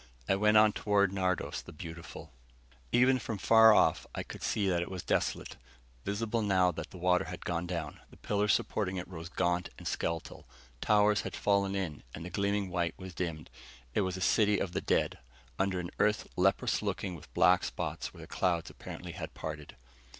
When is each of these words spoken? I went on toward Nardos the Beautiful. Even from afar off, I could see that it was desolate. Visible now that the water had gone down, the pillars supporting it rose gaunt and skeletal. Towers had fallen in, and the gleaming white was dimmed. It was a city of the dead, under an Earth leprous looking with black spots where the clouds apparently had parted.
I 0.27 0.33
went 0.35 0.57
on 0.57 0.73
toward 0.73 1.13
Nardos 1.13 1.61
the 1.61 1.71
Beautiful. 1.71 2.31
Even 2.91 3.19
from 3.19 3.35
afar 3.35 3.71
off, 3.71 4.07
I 4.15 4.23
could 4.23 4.41
see 4.41 4.67
that 4.67 4.81
it 4.81 4.89
was 4.89 5.03
desolate. 5.03 5.57
Visible 6.05 6.41
now 6.41 6.71
that 6.71 6.89
the 6.89 6.97
water 6.97 7.25
had 7.25 7.45
gone 7.45 7.67
down, 7.67 7.99
the 8.09 8.17
pillars 8.17 8.51
supporting 8.51 8.97
it 8.97 9.07
rose 9.07 9.29
gaunt 9.29 9.69
and 9.77 9.87
skeletal. 9.87 10.47
Towers 10.81 11.21
had 11.21 11.35
fallen 11.35 11.75
in, 11.75 12.01
and 12.15 12.25
the 12.25 12.31
gleaming 12.31 12.69
white 12.71 12.97
was 12.97 13.13
dimmed. 13.13 13.51
It 13.93 14.01
was 14.01 14.17
a 14.17 14.21
city 14.21 14.57
of 14.57 14.71
the 14.71 14.81
dead, 14.81 15.19
under 15.59 15.79
an 15.79 15.91
Earth 15.99 16.25
leprous 16.35 16.81
looking 16.81 17.13
with 17.13 17.31
black 17.35 17.63
spots 17.63 18.11
where 18.11 18.21
the 18.21 18.27
clouds 18.27 18.71
apparently 18.71 19.11
had 19.11 19.35
parted. 19.35 19.75